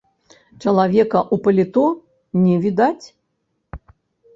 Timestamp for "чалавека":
0.63-1.19